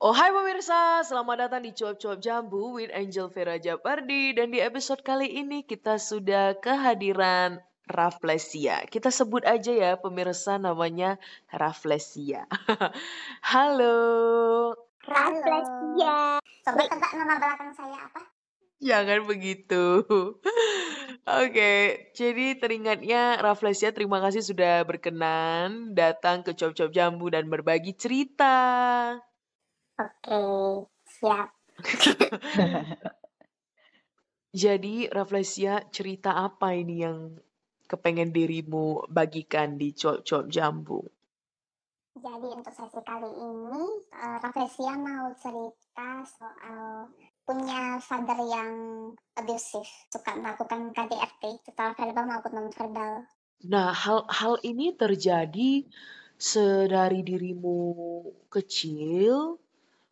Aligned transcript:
Oh 0.00 0.16
hai 0.16 0.32
pemirsa, 0.32 1.04
selamat 1.04 1.36
datang 1.44 1.60
di 1.60 1.76
Cuap-Cuap 1.76 2.24
Jambu 2.24 2.72
with 2.80 2.88
Angel 2.88 3.28
Vera 3.28 3.60
Japardi 3.60 4.32
dan 4.32 4.48
di 4.48 4.56
episode 4.56 5.04
kali 5.04 5.28
ini 5.28 5.60
kita 5.60 6.00
sudah 6.00 6.56
kehadiran 6.56 7.60
Raflesia. 7.84 8.88
Kita 8.88 9.12
sebut 9.12 9.44
aja 9.44 9.68
ya 9.68 10.00
pemirsa 10.00 10.56
namanya 10.56 11.20
Raflesia. 11.52 12.48
Halo. 13.52 14.72
Raflesia. 15.04 16.40
Coba 16.40 16.80
tebak 16.80 17.12
nama 17.20 17.36
belakang 17.36 17.72
saya 17.76 18.00
apa? 18.00 18.24
Jangan 18.80 19.28
begitu. 19.28 19.84
Oke, 21.44 22.08
jadi 22.16 22.56
teringatnya 22.56 23.36
Raflesia 23.44 23.92
terima 23.92 24.24
kasih 24.24 24.40
sudah 24.40 24.80
berkenan 24.80 25.92
datang 25.92 26.40
ke 26.40 26.56
Cuap-Cuap 26.56 26.88
Jambu 26.88 27.28
dan 27.28 27.52
berbagi 27.52 27.92
cerita. 27.92 29.28
Oke, 30.00 30.40
siap. 31.04 31.48
Jadi 34.64 35.06
Raflesia 35.12 35.84
cerita 35.92 36.40
apa 36.40 36.72
ini 36.72 37.04
yang 37.04 37.36
kepengen 37.84 38.32
dirimu 38.32 39.04
bagikan 39.12 39.76
di 39.76 39.92
Cuap-Cuap 39.92 40.48
Jambu? 40.48 41.04
Jadi 42.16 42.48
untuk 42.48 42.74
sesi 42.74 43.00
kali 43.04 43.28
ini, 43.28 43.84
uh, 44.16 44.36
Raflesia 44.40 44.96
mau 44.96 45.30
cerita 45.36 46.24
soal 46.26 47.12
punya 47.44 48.00
father 48.00 48.40
yang 48.40 48.72
abusive, 49.36 49.88
suka 50.08 50.32
melakukan 50.34 50.96
KDRT, 50.96 51.70
total 51.70 51.92
verbal 51.94 52.24
maupun 52.24 52.52
non-verbal. 52.56 53.12
Nah, 53.68 53.92
hal-hal 53.92 54.56
ini 54.64 54.96
terjadi 54.96 55.84
sedari 56.40 57.20
dirimu 57.20 57.92
kecil 58.48 59.60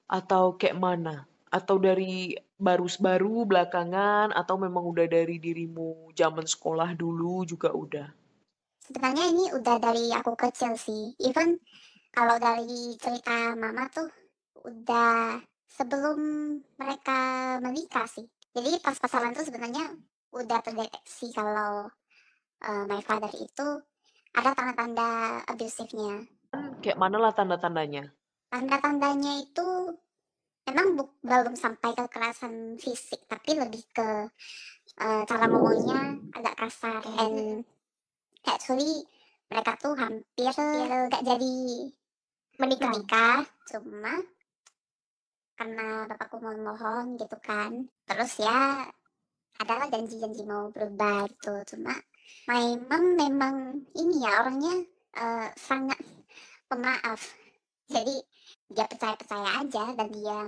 atau 0.09 0.57
kayak 0.57 0.80
mana? 0.80 1.29
Atau 1.48 1.81
dari 1.81 2.37
baru-baru 2.59 3.47
belakangan 3.48 4.34
atau 4.34 4.56
memang 4.61 4.84
udah 4.84 5.06
dari 5.09 5.39
dirimu 5.41 6.12
zaman 6.12 6.45
sekolah 6.45 6.97
dulu 6.98 7.45
juga 7.45 7.73
udah? 7.73 8.09
Sebenarnya 8.89 9.25
ini 9.33 9.45
udah 9.53 9.77
dari 9.77 10.12
aku 10.12 10.33
kecil 10.34 10.77
sih. 10.81 11.12
Even 11.20 11.61
kalau 12.12 12.41
dari 12.41 12.97
cerita 12.97 13.53
mama 13.55 13.89
tuh 13.92 14.09
udah 14.65 15.41
sebelum 15.69 16.19
mereka 16.77 17.19
menikah 17.62 18.09
sih. 18.09 18.27
Jadi 18.53 18.81
pas 18.83 18.97
pasaran 18.97 19.37
tuh 19.37 19.47
sebenarnya 19.47 19.93
udah 20.34 20.59
terdeteksi 20.61 21.31
kalau 21.33 21.87
uh, 22.65 22.84
my 22.89 23.00
father 23.05 23.31
itu 23.33 23.69
ada 24.34 24.50
tanda-tanda 24.53 25.41
abusive-nya. 25.48 26.27
Kayak 26.81 26.98
mana 26.98 27.17
lah 27.20 27.33
tanda-tandanya? 27.33 28.17
Tanda-tandanya 28.48 29.44
itu 29.44 29.68
memang 30.68 31.00
belum 31.20 31.54
sampai 31.56 31.92
kekerasan 31.92 32.80
fisik, 32.80 33.24
tapi 33.28 33.56
lebih 33.56 33.84
ke 33.92 34.28
uh, 35.00 35.22
cara 35.28 35.44
ngomongnya 35.48 36.16
agak 36.32 36.56
kasar. 36.56 37.04
And 37.20 37.64
actually 38.48 39.04
mereka 39.48 39.76
tuh 39.80 39.96
hampir 39.96 40.52
gak 41.08 41.24
jadi 41.24 41.54
menikah, 42.60 42.92
menikah 42.92 43.41
cuma 43.69 44.14
karena 45.58 46.06
bapakku 46.06 46.36
mau 46.41 46.56
mohon 46.56 47.20
gitu 47.20 47.36
kan. 47.41 47.84
Terus 48.08 48.41
ya 48.41 48.88
adalah 49.58 49.92
janji-janji 49.92 50.44
mau 50.48 50.72
berubah 50.72 51.28
gitu. 51.28 51.76
Cuma 51.76 51.92
my 52.48 52.80
mom 52.88 53.04
memang 53.16 53.56
ini 53.92 54.24
ya 54.24 54.41
orangnya 54.41 54.84
uh, 55.20 55.48
sangat 55.56 55.98
pemaaf. 56.69 57.20
Jadi 57.88 58.38
dia 58.69 58.84
percaya-percaya 58.84 59.64
aja 59.64 59.84
dan 59.97 60.08
dia 60.12 60.38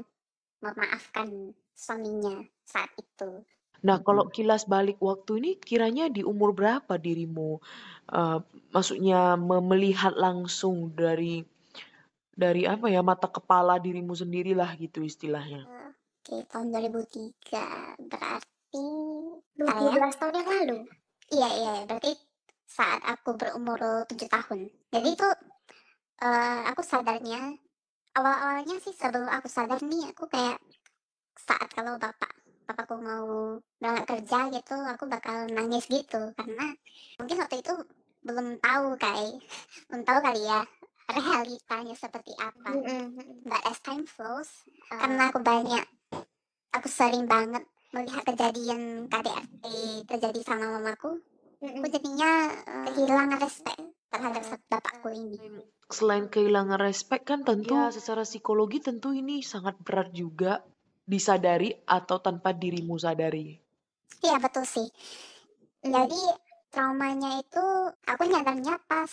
memaafkan 0.60 1.56
suaminya 1.72 2.44
saat 2.68 2.92
itu. 3.00 3.44
Nah, 3.80 4.04
kalau 4.04 4.28
kilas 4.28 4.68
balik 4.68 5.00
waktu 5.00 5.40
ini 5.40 5.50
kiranya 5.56 6.12
di 6.12 6.20
umur 6.20 6.52
berapa 6.52 7.00
dirimu? 7.00 7.56
Uh, 8.12 8.44
maksudnya 8.76 9.40
melihat 9.40 10.12
langsung 10.12 10.92
dari 10.92 11.40
dari 12.36 12.68
apa 12.68 12.92
ya 12.92 13.00
mata 13.00 13.28
kepala 13.28 13.80
dirimu 13.80 14.12
sendirilah 14.12 14.76
gitu 14.76 15.00
istilahnya. 15.00 15.64
Oke, 16.20 16.44
tahun 16.52 16.76
2003 16.76 18.04
berarti 18.04 18.86
12 19.56 20.20
tahun 20.20 20.34
yang 20.36 20.48
lalu. 20.48 20.78
Iya, 21.32 21.48
iya, 21.56 21.72
berarti 21.88 22.12
saat 22.68 23.00
aku 23.08 23.40
berumur 23.40 24.04
7 24.04 24.28
tahun. 24.28 24.68
Jadi 24.92 25.08
itu 25.08 25.28
uh, 26.20 26.60
aku 26.68 26.84
sadarnya 26.84 27.56
awal-awalnya 28.16 28.76
sih 28.82 28.94
sebelum 28.94 29.28
aku 29.30 29.46
sadar 29.46 29.80
nih 29.82 30.10
aku 30.10 30.26
kayak 30.26 30.58
saat 31.38 31.68
kalau 31.72 31.96
bapak 31.96 32.30
bapakku 32.66 32.96
mau 33.02 33.58
berangkat 33.82 34.06
kerja 34.06 34.38
gitu 34.54 34.76
aku 34.86 35.04
bakal 35.10 35.46
nangis 35.50 35.86
gitu. 35.90 36.30
Karena 36.38 36.66
mungkin 37.18 37.36
waktu 37.42 37.56
itu 37.62 37.74
belum 38.22 38.60
tahu 38.62 38.94
kali 39.00 39.40
belum 39.90 40.02
tahu 40.06 40.18
kali 40.22 40.42
ya 40.44 40.62
realitanya 41.10 41.94
seperti 41.98 42.32
apa. 42.38 42.70
But 43.46 43.62
as 43.66 43.78
time 43.82 44.06
flows 44.06 44.50
uh, 44.94 44.98
karena 45.02 45.30
aku 45.34 45.42
banyak 45.42 45.84
aku 46.70 46.86
sering 46.86 47.26
banget 47.26 47.66
melihat 47.90 48.22
kejadian 48.22 49.10
KDRT 49.10 49.64
terjadi 50.06 50.40
sama 50.46 50.78
mamaku 50.78 51.18
aku 51.60 51.86
jadinya 51.90 52.54
uh, 52.70 52.86
kehilangan 52.94 53.38
respect 53.42 53.82
terhadap 54.10 54.58
bapakku 54.68 55.08
ini 55.14 55.38
selain 55.90 56.30
kehilangan 56.30 56.78
respect 56.78 57.26
kan 57.26 57.42
tentu 57.42 57.74
ya, 57.74 57.90
secara 57.90 58.22
psikologi 58.22 58.78
tentu 58.78 59.10
ini 59.10 59.42
sangat 59.42 59.74
berat 59.82 60.14
juga 60.14 60.62
disadari 61.02 61.74
atau 61.82 62.22
tanpa 62.22 62.54
dirimu 62.54 62.94
sadari. 62.94 63.58
Iya 64.22 64.38
betul 64.38 64.62
sih. 64.62 64.86
Jadi 65.82 66.22
traumanya 66.70 67.42
itu 67.42 67.64
aku 68.06 68.22
nyadarnya 68.30 68.78
pas 68.86 69.10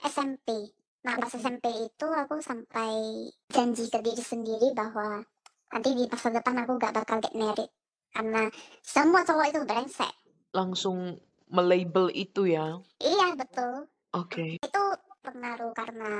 SMP. 0.00 0.72
Nah 1.04 1.20
pas 1.20 1.28
SMP 1.28 1.68
itu 1.84 2.06
aku 2.08 2.40
sampai 2.40 3.28
janji 3.52 3.92
ke 3.92 4.00
diri 4.00 4.24
sendiri 4.24 4.72
bahwa 4.72 5.20
nanti 5.68 5.92
di 5.92 6.08
masa 6.08 6.32
depan 6.32 6.64
aku 6.64 6.80
gak 6.80 6.96
bakal 6.96 7.20
get 7.20 7.36
married. 7.36 7.68
Karena 8.12 8.48
semua 8.80 9.20
cowok 9.28 9.46
itu 9.52 9.60
brengsek. 9.68 10.12
Langsung 10.56 11.20
melabel 11.52 12.08
itu 12.16 12.48
ya? 12.48 12.80
Iya 12.96 13.36
betul. 13.36 13.91
Oke. 14.12 14.60
Okay. 14.60 14.68
Itu 14.68 14.84
pengaruh 15.22 15.72
karena 15.72 16.12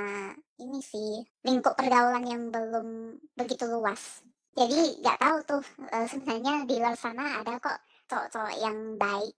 ini 0.57 0.79
sih 0.79 1.21
lingkup 1.43 1.75
pergaulan 1.75 2.23
yang 2.23 2.49
belum 2.49 3.19
begitu 3.37 3.67
luas. 3.69 4.23
Jadi 4.53 5.01
nggak 5.03 5.19
tahu 5.19 5.37
tuh 5.45 5.63
uh, 5.91 6.05
sebenarnya 6.07 6.65
di 6.65 6.77
luar 6.79 6.95
sana 6.97 7.41
ada 7.41 7.59
kok 7.59 7.77
cowok-cowok 8.09 8.55
yang 8.61 8.77
baik 8.97 9.35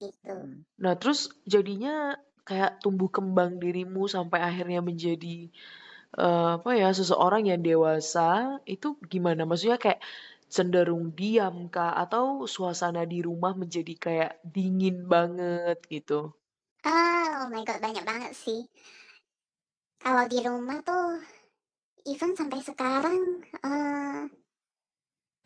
gitu. 0.00 0.34
Hmm. 0.34 0.66
Nah 0.82 0.94
terus 0.98 1.30
jadinya 1.46 2.16
kayak 2.42 2.82
tumbuh 2.82 3.06
kembang 3.06 3.62
dirimu 3.62 4.10
sampai 4.10 4.42
akhirnya 4.42 4.82
menjadi 4.82 5.50
uh, 6.18 6.58
apa 6.58 6.74
ya 6.74 6.90
seseorang 6.90 7.46
yang 7.46 7.62
dewasa 7.62 8.58
itu 8.66 8.98
gimana? 9.06 9.46
Maksudnya 9.46 9.78
kayak 9.78 10.02
cenderung 10.52 11.14
diam 11.16 11.70
kah 11.72 11.96
atau 11.96 12.44
suasana 12.50 13.06
di 13.08 13.24
rumah 13.24 13.56
menjadi 13.56 13.94
kayak 13.96 14.32
dingin 14.44 15.06
banget 15.08 15.78
gitu? 15.88 16.34
Ah, 16.82 17.46
oh 17.46 17.48
my 17.50 17.62
god 17.62 17.78
banyak 17.78 18.02
banget 18.02 18.32
sih. 18.34 18.66
Kalau 20.02 20.26
di 20.26 20.42
rumah 20.42 20.82
tuh, 20.82 21.22
even 22.10 22.34
sampai 22.34 22.58
sekarang, 22.58 23.38
uh, 23.62 24.26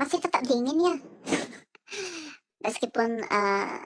masih 0.01 0.17
tetap 0.17 0.41
dingin 0.49 0.81
ya. 0.81 0.95
Meskipun, 2.65 3.21
uh, 3.29 3.85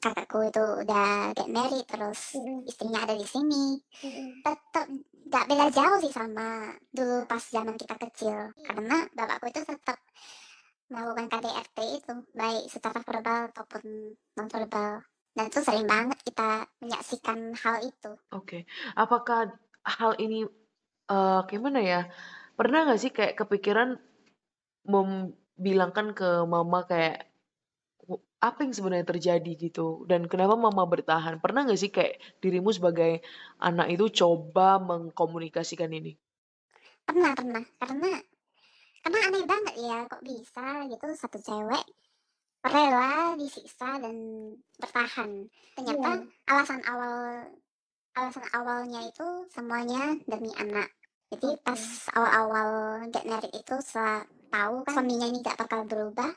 kakakku 0.00 0.48
itu 0.48 0.64
udah 0.86 1.36
get 1.36 1.48
married, 1.52 1.84
terus 1.84 2.32
istrinya 2.64 3.04
ada 3.04 3.12
di 3.12 3.26
sini, 3.28 3.76
tetap 4.40 4.86
gak 5.26 5.46
beda 5.50 5.66
jauh 5.74 5.98
sih 6.00 6.12
sama 6.14 6.72
dulu 6.94 7.28
pas 7.28 7.42
zaman 7.42 7.76
kita 7.76 7.96
kecil. 8.08 8.56
Karena 8.64 9.04
bapakku 9.12 9.52
itu 9.52 9.60
tetap 9.68 10.00
melakukan 10.88 11.26
KDRT 11.28 11.78
itu, 11.98 12.14
baik 12.32 12.64
secara 12.70 12.98
verbal 13.02 13.52
ataupun 13.52 13.84
non-verbal. 14.38 15.02
Dan 15.36 15.52
itu 15.52 15.60
sering 15.60 15.84
banget 15.84 16.16
kita 16.24 16.64
menyaksikan 16.80 17.52
hal 17.60 17.84
itu. 17.84 18.16
Oke. 18.32 18.64
Apakah 18.96 19.52
hal 19.84 20.16
ini, 20.16 20.48
uh, 21.12 21.44
gimana 21.44 21.84
ya, 21.84 22.00
pernah 22.56 22.88
nggak 22.88 23.00
sih 23.04 23.12
kayak 23.12 23.36
kepikiran 23.36 24.00
membilangkan 24.88 26.16
ke 26.16 26.40
mama 26.48 26.88
kayak, 26.88 27.28
apa 28.36 28.58
yang 28.64 28.72
sebenarnya 28.72 29.08
terjadi 29.08 29.52
gitu, 29.58 30.08
dan 30.08 30.24
kenapa 30.24 30.56
mama 30.56 30.88
bertahan? 30.88 31.40
Pernah 31.40 31.68
nggak 31.68 31.80
sih 31.80 31.92
kayak 31.92 32.20
dirimu 32.40 32.72
sebagai 32.72 33.24
anak 33.60 33.92
itu 33.92 34.24
coba 34.24 34.80
mengkomunikasikan 34.80 35.92
ini? 35.92 36.16
Pernah 37.04 37.32
pernah, 37.36 37.64
karena 37.80 38.12
karena 39.04 39.18
aneh 39.30 39.44
banget 39.44 39.74
ya, 39.84 39.98
kok 40.08 40.22
bisa 40.24 40.84
gitu 40.88 41.04
satu 41.16 41.38
cewek 41.44 41.84
rela 42.70 43.34
disiksa 43.38 43.98
dan 44.02 44.16
bertahan. 44.78 45.48
Ternyata 45.76 46.10
yeah. 46.22 46.50
alasan 46.50 46.80
awal 46.86 47.14
alasan 48.16 48.46
awalnya 48.56 49.00
itu 49.06 49.28
semuanya 49.52 50.16
demi 50.24 50.48
anak 50.56 50.88
Jadi 51.26 51.58
pas 51.66 51.82
awal-awal 52.14 53.02
get 53.10 53.26
married 53.26 53.50
itu 53.50 53.74
setelah 53.82 54.22
tahu 54.46 54.86
kan 54.86 54.94
suaminya 54.94 55.26
ini 55.26 55.42
gak 55.42 55.58
bakal 55.58 55.82
berubah, 55.82 56.30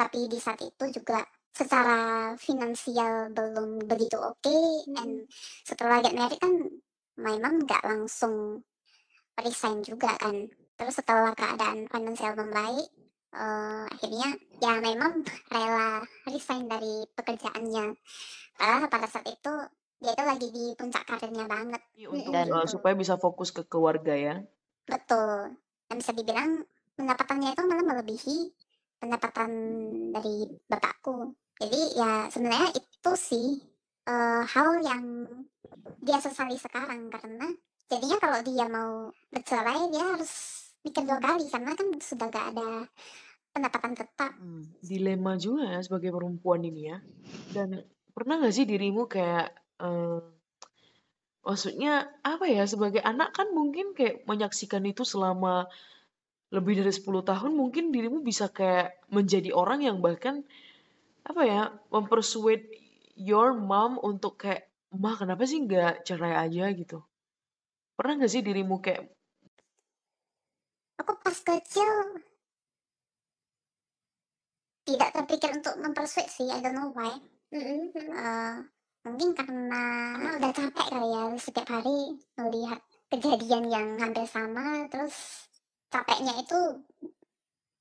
tapi 0.00 0.32
di 0.32 0.40
saat 0.40 0.64
itu 0.64 0.84
juga 0.88 1.20
secara 1.52 2.32
finansial 2.40 3.28
belum 3.36 3.84
begitu 3.84 4.16
oke, 4.16 4.40
okay, 4.40 4.64
and 4.96 5.28
setelah 5.68 6.00
get 6.00 6.16
married 6.16 6.40
kan 6.40 6.72
my 7.20 7.36
mom 7.36 7.60
nggak 7.68 7.84
langsung 7.84 8.64
resign 9.36 9.84
juga 9.84 10.16
kan. 10.16 10.48
Terus 10.80 10.96
setelah 10.96 11.36
keadaan 11.36 11.84
finansial 11.92 12.32
membaik, 12.32 12.88
uh, 13.32 13.84
akhirnya 13.88 14.36
ya 14.60 14.72
memang 14.78 15.24
rela 15.48 16.04
resign 16.28 16.68
dari 16.68 17.04
pekerjaannya. 17.16 17.96
Padahal 18.56 18.86
pada 18.88 19.06
saat 19.08 19.26
itu 19.28 19.52
dia 20.02 20.12
itu 20.12 20.24
lagi 20.26 20.48
di 20.50 20.64
puncak 20.74 21.06
karirnya 21.06 21.46
banget. 21.46 21.82
Iya, 21.94 22.06
untuk 22.10 22.32
dan 22.34 22.46
uh, 22.50 22.66
supaya 22.66 22.94
bisa 22.98 23.14
fokus 23.16 23.54
ke 23.54 23.62
keluarga 23.66 24.14
ya. 24.14 24.34
Betul. 24.86 25.56
Dan 25.86 25.96
bisa 25.98 26.12
dibilang 26.12 26.66
pendapatannya 26.98 27.54
itu 27.54 27.62
malah 27.64 27.86
melebihi 27.86 28.38
pendapatan 28.98 29.50
dari 30.14 30.46
bapakku. 30.66 31.34
Jadi 31.58 31.80
ya 31.94 32.26
sebenarnya 32.30 32.70
itu 32.74 33.12
sih 33.14 33.46
uh, 34.10 34.42
hal 34.42 34.82
yang 34.82 35.26
dia 36.02 36.18
sesali 36.18 36.58
sekarang 36.58 37.10
karena 37.10 37.46
jadinya 37.86 38.18
kalau 38.18 38.38
dia 38.42 38.66
mau 38.66 39.10
bercerai 39.30 39.90
dia 39.90 40.04
harus 40.16 40.61
mikir 40.82 41.02
dua 41.06 41.18
kali 41.22 41.46
karena 41.46 41.72
kan 41.78 41.88
sudah 41.98 42.26
gak 42.30 42.46
ada 42.54 42.68
pendapatan 43.54 43.92
tetap. 43.94 44.32
Hmm, 44.38 44.66
dilema 44.82 45.38
juga 45.38 45.78
ya 45.78 45.80
sebagai 45.80 46.10
perempuan 46.10 46.62
ini 46.66 46.90
ya. 46.90 46.98
Dan 47.54 47.82
pernah 48.12 48.42
gak 48.42 48.54
sih 48.54 48.66
dirimu 48.66 49.06
kayak 49.06 49.54
uh, 49.80 50.20
maksudnya 51.42 52.06
apa 52.22 52.46
ya 52.46 52.66
sebagai 52.66 53.02
anak 53.02 53.34
kan 53.34 53.50
mungkin 53.50 53.94
kayak 53.98 54.22
menyaksikan 54.30 54.86
itu 54.86 55.02
selama 55.02 55.66
lebih 56.52 56.84
dari 56.84 56.92
10 56.92 57.02
tahun 57.24 57.52
mungkin 57.56 57.90
dirimu 57.90 58.20
bisa 58.22 58.52
kayak 58.52 59.00
menjadi 59.08 59.50
orang 59.56 59.82
yang 59.82 59.98
bahkan 60.04 60.44
apa 61.24 61.42
ya 61.46 61.62
mempersuade 61.88 62.68
your 63.16 63.56
mom 63.56 63.96
untuk 63.98 64.38
kayak 64.38 64.68
mah 64.92 65.16
kenapa 65.16 65.48
sih 65.48 65.64
nggak 65.64 66.04
cerai 66.04 66.36
aja 66.36 66.68
gitu 66.76 67.00
pernah 67.96 68.20
nggak 68.20 68.32
sih 68.32 68.44
dirimu 68.44 68.84
kayak 68.84 69.08
pas 71.32 71.56
kecil 71.56 71.88
tidak 74.84 75.16
terpikir 75.16 75.48
untuk 75.56 75.80
mempersuade 75.80 76.28
sih 76.28 76.44
I 76.44 76.60
don't 76.60 76.76
know 76.76 76.92
why 76.92 77.08
mm 77.48 77.56
-hmm. 77.56 77.88
uh, 78.12 78.60
mungkin 79.08 79.32
karena, 79.32 80.12
karena 80.12 80.30
udah 80.36 80.52
capek 80.52 80.86
kali 80.92 81.08
ya 81.08 81.22
setiap 81.40 81.66
hari 81.72 82.20
melihat 82.36 82.84
kejadian 83.08 83.64
yang 83.72 83.96
hampir 83.96 84.28
sama 84.28 84.84
terus 84.92 85.48
capeknya 85.88 86.36
itu 86.36 86.84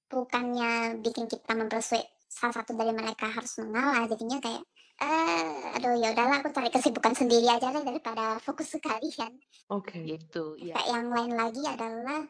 bukannya 0.08 1.04
bikin 1.04 1.28
kita 1.28 1.52
mempersuade 1.52 2.08
salah 2.32 2.56
satu 2.56 2.72
dari 2.72 2.96
mereka 2.96 3.28
harus 3.28 3.60
mengalah 3.60 4.08
jadinya 4.08 4.40
kayak 4.40 4.64
eh 5.04 5.76
aduh 5.76 6.00
ya 6.00 6.16
udahlah 6.16 6.40
aku 6.40 6.56
cari 6.56 6.72
kesibukan 6.72 7.20
sendiri 7.20 7.52
aja 7.52 7.68
lah 7.68 7.84
daripada 7.84 8.40
fokus 8.40 8.80
sekali 8.80 9.12
kan 9.12 9.36
oke 9.68 9.92
okay. 9.92 10.16
gitu 10.16 10.56
ya 10.56 10.72
kayak 10.80 10.88
yang 10.88 11.08
lain 11.12 11.36
lagi 11.36 11.60
adalah 11.68 12.24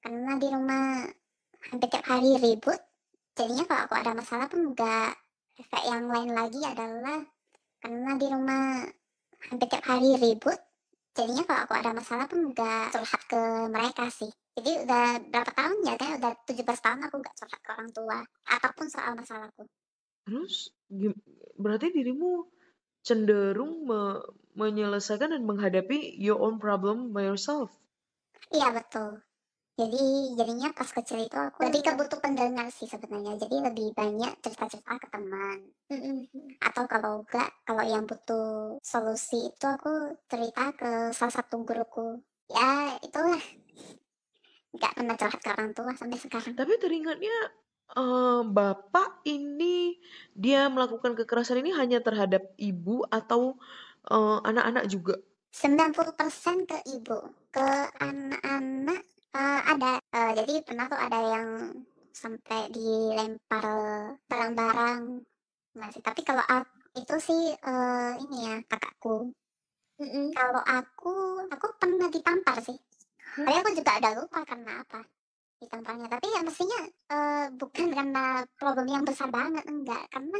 karena 0.00 0.32
di 0.40 0.48
rumah 0.48 1.04
hampir 1.68 1.88
tiap 1.92 2.04
hari 2.08 2.40
ribut 2.40 2.80
jadinya 3.36 3.64
kalau 3.68 3.82
aku 3.84 3.94
ada 4.00 4.12
masalah 4.16 4.46
pun 4.48 4.72
enggak 4.72 5.12
kayak 5.60 5.86
yang 5.92 6.04
lain 6.08 6.30
lagi 6.32 6.60
adalah 6.64 7.20
karena 7.80 8.10
di 8.16 8.26
rumah 8.32 8.64
hampir 9.44 9.66
tiap 9.68 9.84
hari 9.84 10.16
ribut 10.16 10.56
jadinya 11.12 11.44
kalau 11.44 11.60
aku 11.68 11.74
ada 11.76 11.90
masalah 11.92 12.24
pun 12.24 12.40
enggak 12.48 12.92
curhat 12.96 13.22
ke 13.28 13.42
mereka 13.68 14.04
sih. 14.08 14.30
Jadi 14.56 14.88
udah 14.88 15.06
berapa 15.30 15.52
tahun 15.52 15.78
ya 15.86 15.94
kan 15.96 16.10
udah 16.20 16.32
17 16.48 16.64
tahun 16.64 17.00
aku 17.06 17.14
nggak 17.20 17.36
curhat 17.36 17.60
ke 17.60 17.70
orang 17.70 17.90
tua 17.92 18.18
apa 18.48 18.68
pun 18.72 18.86
soal 18.88 19.12
masalahku. 19.16 19.64
Terus 20.24 20.72
berarti 21.60 21.92
dirimu 21.92 22.48
cenderung 23.04 23.84
me 23.84 24.00
menyelesaikan 24.50 25.32
dan 25.32 25.46
menghadapi 25.46 26.18
your 26.20 26.40
own 26.40 26.58
problem 26.58 27.14
by 27.14 27.24
yourself? 27.24 27.72
Iya 28.50 28.74
betul 28.74 29.22
jadi 29.80 30.04
jadinya 30.36 30.68
pas 30.76 30.90
kecil 30.92 31.24
itu 31.24 31.38
aku 31.40 31.64
lebih 31.64 31.80
ke 31.80 31.92
butuh 31.96 32.20
pendengar 32.20 32.68
sih 32.68 32.84
sebenarnya. 32.84 33.40
Jadi 33.40 33.56
lebih 33.64 33.96
banyak 33.96 34.32
cerita-cerita 34.44 35.00
ke 35.00 35.08
teman. 35.08 35.58
Atau 36.60 36.84
kalau 36.84 37.24
enggak 37.24 37.48
kalau 37.64 37.84
yang 37.88 38.04
butuh 38.04 38.76
solusi 38.84 39.48
itu 39.48 39.64
aku 39.64 40.20
cerita 40.28 40.76
ke 40.76 41.16
salah 41.16 41.32
satu 41.32 41.64
guruku. 41.64 42.20
Ya 42.52 43.00
itulah. 43.00 43.40
Nggak 44.76 44.92
pernah 45.00 45.16
curhat 45.16 45.40
ke 45.40 45.48
orang 45.48 45.72
tua 45.72 45.92
sampai 45.96 46.18
sekarang. 46.20 46.52
Tapi 46.52 46.72
teringatnya 46.76 47.36
uh, 47.96 48.44
bapak 48.44 49.24
ini 49.24 49.96
dia 50.36 50.68
melakukan 50.68 51.16
kekerasan 51.16 51.64
ini 51.64 51.72
hanya 51.72 52.04
terhadap 52.04 52.52
ibu 52.60 53.00
atau 53.08 53.56
anak 54.04 54.44
anak-anak 54.44 54.84
juga? 54.92 55.16
90% 55.50 56.70
ke 56.70 56.78
ibu, 56.94 57.18
ke 57.50 57.68
anak-anak 57.98 59.02
uh, 59.34 59.60
ada. 59.66 59.92
Uh, 60.10 60.32
jadi 60.38 60.52
pernah 60.64 60.86
tuh 60.86 61.00
ada 61.00 61.20
yang 61.20 61.48
sampai 62.10 62.70
dilempar 62.74 63.66
barang-barang 64.26 65.24
masih. 65.78 66.00
Tapi 66.02 66.20
kalau 66.26 66.44
aku, 66.46 66.70
itu 66.98 67.14
sih 67.22 67.42
uh, 67.64 68.18
ini 68.18 68.36
ya 68.50 68.56
kakakku. 68.66 69.30
Mm 70.00 70.08
-mm. 70.08 70.26
Kalau 70.32 70.62
aku, 70.64 71.14
aku 71.52 71.66
pernah 71.76 72.08
ditampar 72.08 72.58
sih 72.64 72.80
tapi 73.36 73.56
aku 73.62 73.70
juga 73.78 73.92
ada 74.02 74.10
lupa 74.18 74.42
karena 74.42 74.82
apa 74.82 75.00
ditamparnya 75.60 76.08
tapi 76.08 76.26
ya 76.32 76.40
mestinya 76.42 76.80
uh, 77.12 77.46
bukan 77.54 77.92
karena 77.92 78.24
problem 78.56 78.86
yang 78.88 79.04
besar 79.04 79.28
banget 79.28 79.62
enggak 79.68 80.02
karena 80.08 80.38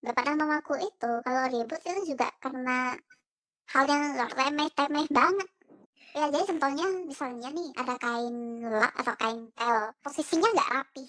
bapak 0.00 0.22
dan 0.24 0.36
mamaku 0.40 0.74
itu 0.80 1.12
kalau 1.22 1.42
ribut 1.52 1.80
itu 1.84 2.16
juga 2.16 2.32
karena 2.40 2.96
hal 3.70 3.84
yang 3.86 4.04
remeh-temeh 4.16 5.06
banget 5.12 5.48
ya 6.10 6.26
jadi 6.30 6.44
contohnya 6.54 6.86
misalnya 7.06 7.48
nih 7.54 7.68
ada 7.78 7.94
kain 8.02 8.36
lap 8.66 8.92
atau 8.98 9.14
kain 9.14 9.40
tel 9.54 9.94
posisinya 10.02 10.48
nggak 10.50 10.70
rapi 10.74 11.04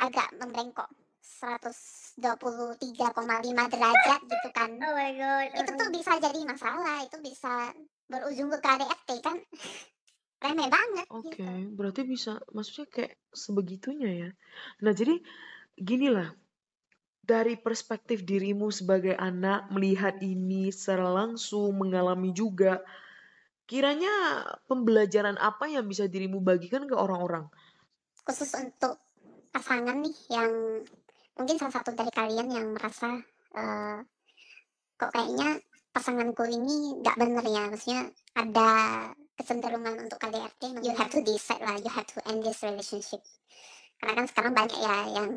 agak 0.00 0.28
membengkok 0.40 0.88
123,5 1.24 2.88
derajat 3.72 4.20
gitu 4.24 4.48
kan. 4.52 4.70
Oh 4.80 4.92
my 4.96 5.12
god 5.16 5.48
itu 5.60 5.70
tuh 5.76 5.88
bisa 5.92 6.12
jadi 6.20 6.40
masalah 6.44 7.04
itu 7.04 7.16
bisa 7.20 7.72
berujung 8.08 8.48
ke 8.52 8.58
KDRT 8.60 9.08
kan. 9.20 9.36
Remeh 10.44 10.68
banget 10.68 11.06
Oke, 11.08 11.40
gitu. 11.40 11.72
berarti 11.72 12.04
bisa 12.04 12.36
maksudnya 12.52 12.84
kayak 12.92 13.16
sebegitunya 13.32 14.10
ya. 14.12 14.30
Nah, 14.84 14.92
jadi 14.92 15.16
gini 15.72 16.12
lah, 16.12 16.28
dari 17.24 17.56
perspektif 17.56 18.28
dirimu 18.28 18.68
sebagai 18.68 19.16
anak 19.16 19.72
melihat 19.72 20.20
ini 20.20 20.68
secara 20.68 21.08
langsung, 21.08 21.72
mengalami 21.80 22.36
juga, 22.36 22.84
kiranya 23.64 24.44
pembelajaran 24.68 25.40
apa 25.40 25.68
yang 25.68 25.88
bisa 25.88 26.08
dirimu 26.08 26.40
bagikan 26.44 26.84
ke 26.84 26.94
orang-orang? 26.96 27.48
Khusus 28.24 28.52
untuk 28.56 29.00
pasangan 29.52 30.00
nih 30.00 30.16
yang 30.32 30.50
mungkin 31.36 31.56
salah 31.60 31.74
satu 31.80 31.92
dari 31.92 32.12
kalian 32.12 32.48
yang 32.50 32.66
merasa 32.72 33.20
uh, 33.54 33.98
kok 34.96 35.10
kayaknya 35.12 35.60
pasanganku 35.94 36.42
ini 36.48 36.98
nggak 37.02 37.16
bener 37.18 37.44
ya, 37.46 37.62
maksudnya 37.70 38.02
ada 38.34 38.70
kecenderungan 39.34 40.06
untuk 40.06 40.18
KDRT 40.18 40.82
you 40.82 40.94
have 40.94 41.10
to 41.10 41.22
decide 41.26 41.62
lah 41.62 41.74
you 41.78 41.90
have 41.90 42.06
to 42.06 42.22
end 42.30 42.42
this 42.42 42.62
relationship 42.62 43.18
karena 43.98 44.22
kan 44.22 44.26
sekarang 44.30 44.52
banyak 44.54 44.78
ya 44.78 44.96
yang 45.10 45.30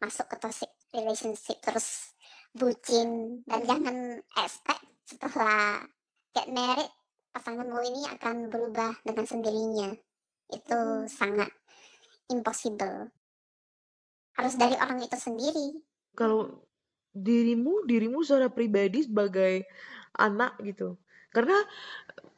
masuk 0.00 0.26
ke 0.32 0.36
toxic 0.40 0.72
relationship 0.96 1.60
terus 1.60 2.16
bucin 2.56 3.40
dan 3.44 3.60
jangan 3.64 3.96
expect 4.40 4.84
setelah 5.04 5.84
get 6.32 6.48
married 6.48 6.92
pasanganmu 7.32 7.80
ini 7.80 8.02
akan 8.12 8.52
berubah 8.52 8.92
dengan 9.02 9.24
sendirinya. 9.24 9.88
Itu 10.52 10.78
hmm. 10.78 11.08
sangat 11.08 11.50
impossible. 12.28 13.08
Harus 14.36 14.54
dari 14.56 14.76
orang 14.76 15.00
itu 15.00 15.16
sendiri. 15.16 15.80
Kalau 16.12 16.64
dirimu 17.12 17.84
dirimu 17.84 18.24
secara 18.24 18.48
pribadi 18.48 19.04
sebagai 19.04 19.64
anak 20.16 20.60
gitu. 20.64 21.00
Karena 21.32 21.56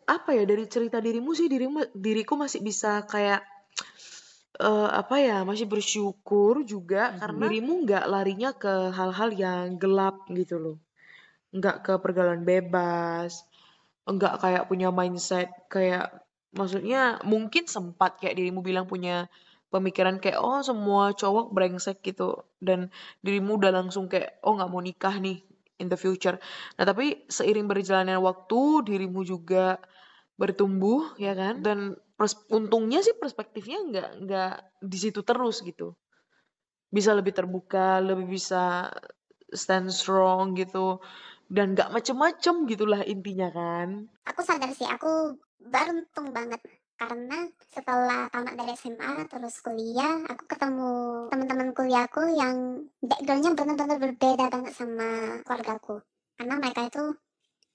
apa 0.07 0.31
ya 0.35 0.47
dari 0.47 0.67
cerita 0.71 1.03
dirimu 1.03 1.35
sih 1.35 1.51
dirimu 1.51 1.95
diriku 1.95 2.39
masih 2.39 2.61
bisa 2.61 3.03
kayak 3.09 3.43
uh, 4.63 4.91
apa 4.95 5.17
ya 5.23 5.43
masih 5.43 5.67
bersyukur 5.67 6.63
juga 6.63 7.11
hmm. 7.11 7.19
karena 7.19 7.45
dirimu 7.51 7.73
nggak 7.87 8.05
larinya 8.07 8.51
ke 8.55 8.95
hal-hal 8.95 9.31
yang 9.35 9.79
gelap 9.79 10.23
gitu 10.31 10.59
loh. 10.59 10.77
Nggak 11.55 11.87
ke 11.87 11.93
pergaulan 12.03 12.43
bebas 12.43 13.47
nggak 14.05 14.35
kayak 14.41 14.65
punya 14.69 14.93
mindset 14.93 15.49
kayak 15.73 16.13
maksudnya 16.55 17.19
mungkin 17.25 17.67
sempat 17.67 18.21
kayak 18.21 18.37
dirimu 18.39 18.61
bilang 18.61 18.87
punya 18.87 19.27
pemikiran 19.75 20.23
kayak 20.23 20.39
oh 20.39 20.63
semua 20.63 21.11
cowok 21.17 21.51
brengsek 21.51 21.99
gitu. 22.07 22.47
Dan 22.63 22.95
dirimu 23.27 23.59
udah 23.59 23.75
langsung 23.75 24.07
kayak 24.07 24.39
oh 24.47 24.55
nggak 24.55 24.71
mau 24.71 24.79
nikah 24.79 25.19
nih 25.19 25.43
in 25.83 25.91
the 25.91 25.99
future. 25.99 26.39
Nah, 26.79 26.87
tapi 26.87 27.27
seiring 27.27 27.67
berjalannya 27.67 28.15
waktu, 28.23 28.87
dirimu 28.87 29.27
juga 29.27 29.83
bertumbuh 30.39 31.19
ya 31.19 31.35
kan? 31.35 31.59
Dan 31.59 31.99
untungnya 32.55 33.03
sih 33.03 33.19
perspektifnya 33.19 33.83
nggak 33.83 34.09
nggak 34.23 34.55
di 34.87 34.99
situ 34.99 35.27
terus 35.27 35.59
gitu. 35.67 35.99
Bisa 36.95 37.11
lebih 37.11 37.35
terbuka 37.35 37.99
lebih 37.99 38.31
bisa 38.31 38.95
stand 39.51 39.91
strong 39.91 40.55
gitu 40.55 41.03
dan 41.49 41.77
nggak 41.77 41.93
macem-macem 41.93 42.65
gitulah 42.69 43.03
intinya 43.05 43.49
kan 43.53 44.09
aku 44.25 44.41
sadar 44.41 44.71
sih 44.73 44.89
aku 44.89 45.37
beruntung 45.61 46.33
banget 46.33 46.61
karena 46.95 47.51
setelah 47.75 48.31
tamat 48.31 48.55
dari 48.55 48.73
SMA 48.79 49.27
terus 49.27 49.59
kuliah 49.61 50.23
aku 50.31 50.45
ketemu 50.47 50.93
teman-teman 51.29 51.69
kuliahku 51.75 52.23
yang 52.39 52.87
backgroundnya 53.03 53.53
benar-benar 53.59 53.99
berbeda 53.99 54.45
banget 54.47 54.73
sama 54.73 55.43
keluargaku 55.43 55.99
karena 56.39 56.55
mereka 56.63 56.81
itu 56.87 57.05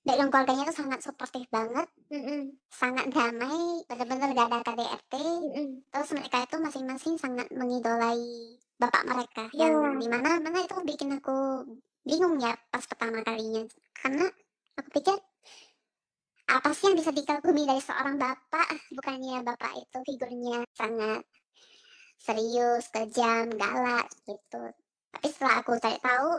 background 0.07 0.31
keluarganya 0.31 0.63
itu 0.65 0.75
sangat 0.75 0.99
suportif 1.03 1.45
banget 1.51 1.87
mm 2.07 2.21
-mm. 2.23 2.41
sangat 2.71 3.05
damai 3.11 3.83
benar-benar 3.85 4.29
gak 4.31 4.47
ada 4.47 4.59
KDRT 4.63 5.13
mm 5.19 5.51
-mm. 5.51 5.67
terus 5.91 6.09
mereka 6.15 6.37
itu 6.47 6.55
masing-masing 6.63 7.15
sangat 7.19 7.47
mengidolai 7.51 8.23
bapak 8.79 9.03
mereka 9.03 9.43
yeah. 9.51 9.67
yang 9.67 9.99
di 9.99 10.07
mana 10.07 10.39
mana 10.39 10.63
itu 10.63 10.79
bikin 10.87 11.19
aku 11.19 11.67
bingung 12.07 12.39
ya 12.39 12.55
pas 12.69 12.83
pertama 12.83 13.23
kalinya. 13.23 13.63
Karena 13.99 14.25
aku 14.79 14.89
pikir 14.95 15.17
apa 16.49 16.69
sih 16.73 16.89
yang 16.89 16.97
bisa 16.97 17.13
dikagumi 17.13 17.67
dari 17.69 17.81
seorang 17.83 18.17
bapak? 18.17 18.67
Bukannya 18.95 19.45
bapak 19.45 19.73
itu 19.77 19.97
figurnya 20.01 20.65
sangat 20.73 21.21
serius 22.19 22.89
kejam 22.89 23.53
galak 23.53 24.09
gitu. 24.25 24.63
Tapi 25.09 25.27
setelah 25.29 25.61
aku 25.63 25.77
cari 25.77 25.99
tahu 26.01 26.29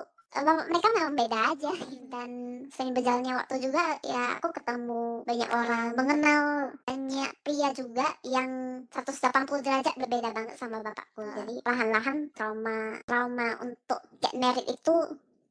mereka 0.71 0.89
memang 0.95 1.15
beda 1.19 1.39
aja. 1.55 1.73
Dan 2.11 2.31
sering 2.71 2.95
berjalannya 2.95 3.35
waktu 3.39 3.55
juga 3.63 3.99
ya 4.07 4.39
aku 4.39 4.55
ketemu 4.55 5.27
banyak 5.27 5.51
orang 5.51 5.87
mengenal 5.99 6.43
banyak 6.87 7.31
pria 7.43 7.71
juga 7.75 8.07
yang 8.23 8.83
180 8.91 9.63
derajat 9.63 9.95
berbeda 9.99 10.31
banget 10.31 10.55
sama 10.59 10.83
bapakku. 10.83 11.23
Jadi 11.23 11.63
perlahan-lahan 11.63 12.31
trauma 12.35 12.99
trauma 13.07 13.59
untuk 13.63 14.03
get 14.23 14.35
married 14.39 14.67
itu 14.71 14.95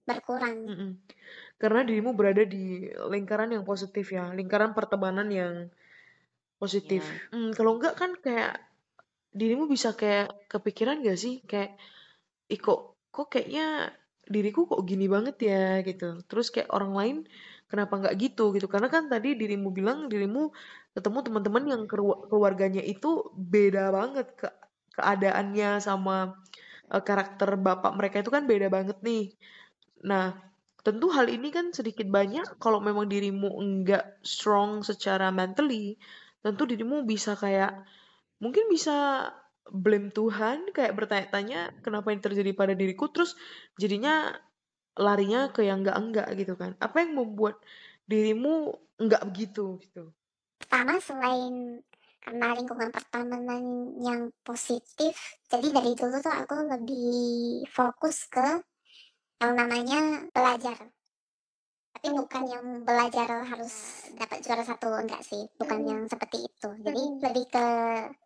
berkurang 0.09 0.57
mm 0.65 0.77
-mm 0.77 0.91
karena 1.59 1.83
dirimu 1.83 2.15
berada 2.15 2.47
di 2.47 2.87
lingkaran 2.87 3.51
yang 3.51 3.67
positif 3.67 4.15
ya, 4.15 4.31
lingkaran 4.31 4.71
pertemanan 4.71 5.27
yang 5.27 5.67
positif. 6.55 7.03
Yeah. 7.03 7.35
Hmm, 7.35 7.51
kalau 7.51 7.75
enggak 7.75 7.99
kan 7.99 8.15
kayak 8.15 8.63
dirimu 9.35 9.67
bisa 9.67 9.93
kayak 9.93 10.31
kepikiran 10.49 11.05
gak 11.05 11.19
sih 11.19 11.43
kayak 11.45 11.77
ih 12.49 12.57
kok 12.57 12.97
kok 13.13 13.29
kayaknya 13.29 13.93
diriku 14.25 14.65
kok 14.71 14.87
gini 14.87 15.11
banget 15.11 15.35
ya 15.43 15.83
gitu. 15.83 16.23
Terus 16.31 16.47
kayak 16.49 16.71
orang 16.71 16.93
lain 16.95 17.17
kenapa 17.67 18.07
nggak 18.07 18.15
gitu 18.17 18.55
gitu? 18.55 18.71
Karena 18.71 18.87
kan 18.87 19.11
tadi 19.11 19.35
dirimu 19.35 19.69
bilang 19.75 20.07
dirimu 20.07 20.55
ketemu 20.95 21.19
teman-teman 21.27 21.63
yang 21.67 21.81
keluarganya 22.31 22.81
itu 22.81 23.29
beda 23.35 23.91
banget 23.91 24.27
ke 24.39 24.47
keadaannya 24.95 25.83
sama 25.83 26.39
uh, 26.91 27.03
karakter 27.03 27.55
bapak 27.59 27.91
mereka 27.99 28.23
itu 28.23 28.31
kan 28.31 28.47
beda 28.47 28.71
banget 28.71 28.97
nih. 29.03 29.35
Nah, 30.05 30.35
tentu 30.79 31.11
hal 31.11 31.27
ini 31.27 31.51
kan 31.51 31.75
sedikit 31.75 32.07
banyak 32.07 32.59
kalau 32.61 32.79
memang 32.79 33.11
dirimu 33.11 33.59
enggak 33.59 34.19
strong 34.23 34.81
secara 34.85 35.27
mentally, 35.29 35.99
tentu 36.39 36.63
dirimu 36.63 37.03
bisa 37.03 37.35
kayak 37.35 37.83
mungkin 38.39 38.71
bisa 38.71 39.27
blame 39.69 40.09
Tuhan, 40.09 40.71
kayak 40.73 40.95
bertanya-tanya 40.95 41.83
kenapa 41.85 42.09
ini 42.09 42.21
terjadi 42.23 42.51
pada 42.55 42.73
diriku, 42.73 43.11
terus 43.11 43.35
jadinya 43.77 44.33
larinya 44.97 45.51
ke 45.53 45.67
yang 45.67 45.83
enggak-enggak 45.85 46.27
gitu 46.39 46.55
kan. 46.55 46.73
Apa 46.79 47.05
yang 47.05 47.19
membuat 47.19 47.59
dirimu 48.09 48.73
enggak 48.97 49.23
begitu 49.29 49.77
gitu? 49.83 50.11
Pertama 50.59 50.97
selain 50.99 51.83
karena 52.19 52.51
lingkungan 52.51 52.91
pertemanan 52.91 53.95
yang 54.03 54.27
positif, 54.43 55.39
jadi 55.47 55.71
dari 55.71 55.95
dulu 55.95 56.19
tuh 56.19 56.35
aku 56.35 56.55
lebih 56.67 57.63
fokus 57.71 58.27
ke 58.27 58.59
yang 59.39 59.53
namanya 59.55 59.99
belajar. 60.35 60.77
Tapi 61.99 62.15
bukan 62.15 62.43
yang 62.47 62.65
belajar 62.87 63.27
harus 63.43 64.07
dapat 64.15 64.39
juara 64.39 64.63
satu 64.63 64.87
enggak 64.95 65.19
sih. 65.19 65.43
Bukan 65.59 65.79
yang 65.83 66.01
seperti 66.07 66.47
itu. 66.47 66.69
Jadi 66.79 67.03
lebih 67.19 67.45
ke 67.51 67.65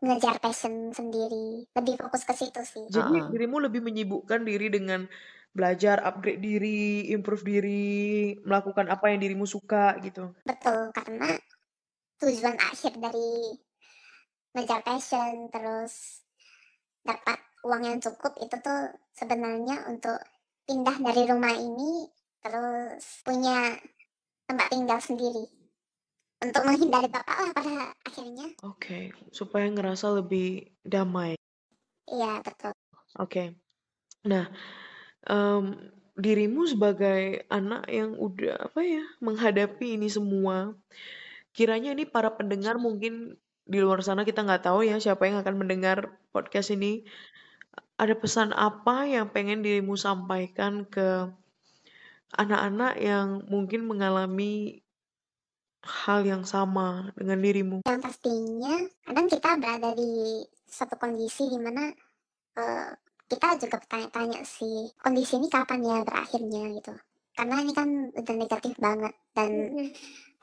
ngejar 0.06 0.38
passion 0.38 0.94
sendiri. 0.94 1.66
Lebih 1.74 1.98
fokus 1.98 2.22
ke 2.22 2.34
situ 2.38 2.62
sih. 2.62 2.86
Jadi 2.90 3.18
uh 3.18 3.30
dirimu 3.34 3.58
lebih 3.58 3.82
menyibukkan 3.82 4.46
diri 4.46 4.70
dengan 4.70 5.10
belajar 5.54 6.02
upgrade 6.02 6.42
diri 6.42 7.10
improve 7.14 7.46
diri 7.46 8.34
melakukan 8.42 8.90
apa 8.90 9.14
yang 9.14 9.22
dirimu 9.22 9.46
suka 9.46 9.98
gitu. 10.02 10.34
Betul 10.46 10.90
karena 10.94 11.34
tujuan 12.22 12.58
akhir 12.58 12.94
dari 12.98 13.58
ngejar 14.54 14.82
passion 14.86 15.50
terus 15.50 16.26
dapat 17.06 17.38
uang 17.66 17.84
yang 17.86 18.00
cukup 18.02 18.38
itu 18.42 18.56
tuh 18.62 18.82
sebenarnya 19.14 19.88
untuk 19.90 20.18
pindah 20.64 20.98
dari 21.00 21.24
rumah 21.28 21.56
ini 21.56 22.08
terus 22.44 23.24
punya 23.24 23.76
tempat 24.48 24.68
tinggal 24.72 25.00
sendiri 25.00 25.46
untuk 26.44 26.62
menghindari 26.68 27.08
bapak 27.08 27.36
lah 27.40 27.52
pada 27.56 27.74
akhirnya. 28.04 28.48
Oke, 28.68 28.76
okay. 28.76 29.04
supaya 29.32 29.72
ngerasa 29.72 30.12
lebih 30.12 30.76
damai. 30.84 31.40
Iya 32.04 32.44
betul. 32.44 32.76
Oke, 33.16 33.16
okay. 33.16 33.48
nah 34.28 34.52
um, 35.24 35.80
dirimu 36.20 36.68
sebagai 36.68 37.48
anak 37.48 37.88
yang 37.88 38.20
udah 38.20 38.70
apa 38.70 38.84
ya 38.84 39.04
menghadapi 39.24 39.96
ini 39.96 40.12
semua, 40.12 40.76
kiranya 41.56 41.96
ini 41.96 42.04
para 42.04 42.36
pendengar 42.36 42.76
mungkin 42.76 43.40
di 43.64 43.80
luar 43.80 44.04
sana 44.04 44.28
kita 44.28 44.44
nggak 44.44 44.68
tahu 44.68 44.84
ya 44.84 45.00
siapa 45.00 45.24
yang 45.24 45.40
akan 45.40 45.56
mendengar 45.56 46.20
podcast 46.36 46.76
ini 46.76 47.08
ada 47.98 48.14
pesan 48.18 48.52
apa 48.52 49.06
yang 49.06 49.30
pengen 49.30 49.62
dirimu 49.62 49.94
sampaikan 49.96 50.84
ke 50.90 51.30
anak-anak 52.34 52.98
yang 52.98 53.46
mungkin 53.46 53.86
mengalami 53.86 54.82
hal 55.84 56.26
yang 56.26 56.44
sama 56.48 57.14
dengan 57.14 57.40
dirimu? 57.44 57.78
Yang 57.86 58.02
pastinya, 58.02 58.76
kadang 59.06 59.28
kita 59.30 59.50
berada 59.60 59.90
di 59.94 60.42
satu 60.66 60.96
kondisi 60.98 61.48
di 61.52 61.60
mana 61.62 61.92
uh, 62.58 62.90
kita 63.30 63.62
juga 63.62 63.78
bertanya-tanya 63.84 64.42
sih, 64.42 64.90
kondisi 64.98 65.38
ini 65.38 65.48
kapan 65.52 65.86
ya 65.86 65.98
berakhirnya 66.02 66.64
gitu. 66.80 66.94
Karena 67.34 67.56
ini 67.66 67.74
kan 67.74 67.90
udah 68.14 68.36
negatif 68.38 68.74
banget 68.78 69.14
dan 69.34 69.52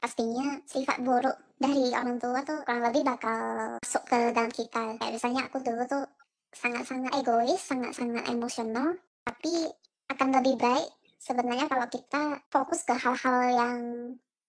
pastinya 0.00 0.58
sifat 0.66 0.98
buruk 1.04 1.36
dari 1.60 1.92
orang 1.92 2.18
tua 2.18 2.40
tuh 2.42 2.58
kurang 2.66 2.82
lebih 2.88 3.06
bakal 3.06 3.36
masuk 3.78 4.02
ke 4.06 4.18
dalam 4.34 4.50
kita. 4.50 4.98
Kayak 4.98 5.12
misalnya 5.14 5.42
aku 5.46 5.62
dulu 5.62 5.82
tuh 5.86 6.04
sangat-sangat 6.50 7.12
egois, 7.22 7.60
sangat-sangat 7.62 8.26
emosional, 8.30 8.98
tapi 9.22 9.70
akan 10.10 10.28
lebih 10.42 10.58
baik 10.58 10.90
sebenarnya 11.20 11.68
kalau 11.70 11.86
kita 11.86 12.42
fokus 12.50 12.82
ke 12.82 12.94
hal-hal 12.96 13.38
yang 13.52 13.76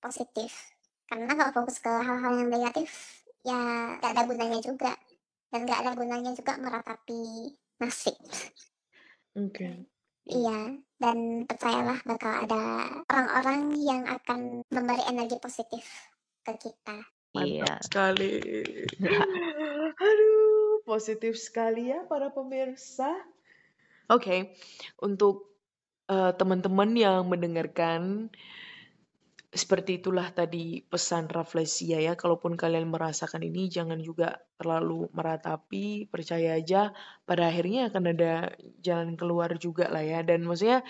positif. 0.02 0.74
Karena 1.06 1.36
kalau 1.36 1.52
fokus 1.62 1.78
ke 1.84 1.92
hal-hal 1.92 2.34
yang 2.42 2.50
negatif, 2.50 3.22
ya 3.44 3.60
gak 4.00 4.16
ada 4.16 4.24
gunanya 4.26 4.60
juga. 4.64 4.96
Dan 5.52 5.68
gak 5.68 5.84
ada 5.84 5.92
gunanya 5.94 6.32
juga 6.32 6.56
meratapi 6.58 7.52
nasib. 7.84 8.16
Oke. 9.36 9.52
Okay. 9.52 9.76
Iya, 10.32 10.80
dan 11.02 11.50
percayalah 11.50 11.98
bakal 12.06 12.46
ada 12.46 12.62
orang-orang 13.10 13.74
yang 13.82 14.06
akan 14.06 14.62
memberi 14.70 15.04
energi 15.10 15.36
positif 15.42 15.84
ke 16.46 16.56
kita. 16.62 16.98
Mantap 17.36 17.50
iya. 17.50 17.74
sekali. 17.82 18.32
Aduh 20.08 20.41
positif 20.92 21.40
sekali 21.40 21.88
ya 21.88 22.04
para 22.04 22.36
pemirsa. 22.36 23.08
Oke, 24.12 24.28
okay. 24.28 24.40
untuk 25.00 25.56
uh, 26.12 26.36
teman-teman 26.36 26.92
yang 27.00 27.24
mendengarkan 27.32 28.28
seperti 29.52 30.00
itulah 30.00 30.28
tadi 30.32 30.84
pesan 30.84 31.32
Raflesia 31.32 32.04
ya. 32.04 32.20
Kalaupun 32.20 32.60
kalian 32.60 32.92
merasakan 32.92 33.48
ini 33.48 33.72
jangan 33.72 34.04
juga 34.04 34.44
terlalu 34.60 35.08
meratapi, 35.16 36.12
percaya 36.12 36.60
aja 36.60 36.92
pada 37.24 37.48
akhirnya 37.48 37.88
akan 37.88 38.04
ada 38.12 38.52
jalan 38.84 39.16
keluar 39.16 39.56
juga 39.56 39.88
lah 39.88 40.04
ya. 40.04 40.20
Dan 40.28 40.44
maksudnya 40.44 40.84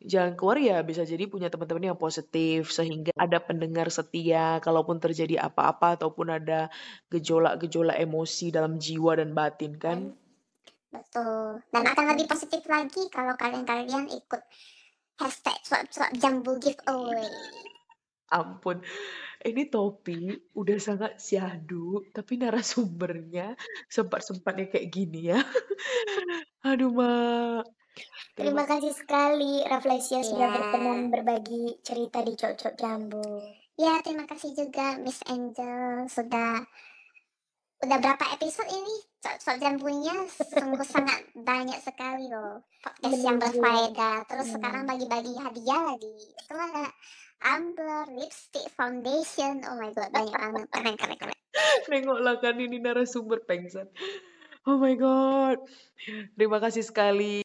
jalan 0.00 0.32
keluar 0.32 0.56
ya 0.56 0.80
bisa 0.80 1.04
jadi 1.04 1.28
punya 1.28 1.52
teman-teman 1.52 1.92
yang 1.92 2.00
positif 2.00 2.72
sehingga 2.72 3.12
ada 3.16 3.38
pendengar 3.40 3.92
setia 3.92 4.56
kalaupun 4.64 4.96
terjadi 4.96 5.44
apa-apa 5.44 6.00
ataupun 6.00 6.32
ada 6.40 6.72
gejolak-gejolak 7.12 8.00
emosi 8.00 8.48
dalam 8.48 8.80
jiwa 8.80 9.20
dan 9.20 9.36
batin 9.36 9.76
kan? 9.76 10.16
Betul. 10.90 11.62
Dan 11.70 11.84
akan 11.86 12.04
lebih 12.16 12.26
positif 12.26 12.64
lagi 12.66 13.06
kalau 13.12 13.36
kalian-kalian 13.36 14.10
ikut 14.10 14.42
hashtag 15.20 15.58
swap 15.62 15.86
swap 15.92 16.10
jambu 16.16 16.56
giveaway 16.56 17.28
ampun. 18.30 18.80
Ini 19.40 19.72
topi 19.72 20.36
udah 20.52 20.78
sangat 20.78 21.16
syahdu 21.18 22.04
tapi 22.12 22.36
narasumbernya 22.36 23.56
sempat-sempatnya 23.88 24.68
kayak 24.70 24.88
gini 24.92 25.32
ya. 25.34 25.40
Aduh 26.68 26.92
mak 26.92 27.79
Terima 28.38 28.64
kasih 28.64 28.92
sekali 28.94 29.64
Raflesia 29.66 30.22
sudah 30.22 30.48
yeah. 30.48 30.54
berkenan 30.54 31.10
berbagi 31.10 31.78
cerita 31.82 32.22
di 32.22 32.34
Cocok 32.38 32.74
Jambu. 32.78 33.26
Ya, 33.80 33.98
terima 34.04 34.28
kasih 34.28 34.52
juga 34.52 35.00
Miss 35.00 35.24
Angel 35.26 36.04
sudah 36.06 36.62
udah 37.80 37.98
berapa 37.98 38.24
episode 38.36 38.68
ini? 38.68 38.96
Sok 39.20 39.56
punya 39.80 40.16
sungguh 40.28 40.84
sangat 40.94 41.24
banyak 41.32 41.80
sekali 41.80 42.28
loh 42.28 42.64
podcast 42.80 43.20
yang 43.20 43.40
berfaedah. 43.40 44.24
Terus 44.28 44.48
sekarang 44.52 44.84
bagi-bagi 44.84 45.32
hadiah 45.36 45.82
lagi. 45.92 46.12
Itu 46.36 46.54
ada 46.56 46.88
Ambler, 47.40 48.04
lipstick, 48.20 48.68
foundation. 48.76 49.64
Oh 49.64 49.80
my 49.80 49.88
god, 49.96 50.12
banyak 50.12 50.36
banget. 50.36 50.66
Keren, 50.76 50.94
keren, 51.00 51.16
keren. 51.16 51.38
Nengoklah 51.88 52.36
kan 52.36 52.56
ini 52.60 52.76
narasumber 52.84 53.40
pengsan. 53.48 53.88
Oh 54.68 54.76
my 54.76 54.92
god. 55.00 55.56
Terima 56.36 56.60
kasih 56.60 56.84
sekali 56.84 57.32